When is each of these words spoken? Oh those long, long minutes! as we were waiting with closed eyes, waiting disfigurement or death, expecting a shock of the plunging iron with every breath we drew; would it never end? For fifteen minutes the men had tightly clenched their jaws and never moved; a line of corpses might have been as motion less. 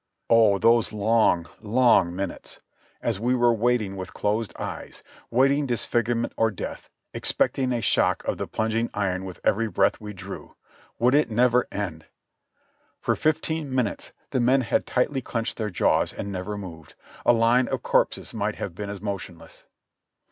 Oh 0.31 0.57
those 0.57 0.91
long, 0.91 1.45
long 1.61 2.15
minutes! 2.15 2.59
as 3.03 3.19
we 3.19 3.35
were 3.35 3.53
waiting 3.53 3.95
with 3.95 4.15
closed 4.15 4.51
eyes, 4.57 5.03
waiting 5.29 5.67
disfigurement 5.67 6.33
or 6.37 6.49
death, 6.49 6.89
expecting 7.13 7.71
a 7.71 7.81
shock 7.81 8.23
of 8.27 8.39
the 8.39 8.47
plunging 8.47 8.89
iron 8.95 9.25
with 9.25 9.39
every 9.43 9.67
breath 9.67 10.01
we 10.01 10.13
drew; 10.13 10.55
would 10.97 11.13
it 11.13 11.29
never 11.29 11.67
end? 11.71 12.07
For 12.99 13.15
fifteen 13.15 13.75
minutes 13.75 14.11
the 14.31 14.39
men 14.39 14.61
had 14.61 14.87
tightly 14.87 15.21
clenched 15.21 15.57
their 15.57 15.69
jaws 15.69 16.13
and 16.13 16.31
never 16.31 16.57
moved; 16.57 16.95
a 17.23 17.31
line 17.31 17.67
of 17.67 17.83
corpses 17.83 18.33
might 18.33 18.55
have 18.55 18.73
been 18.73 18.89
as 18.89 19.01
motion 19.01 19.37
less. 19.37 19.65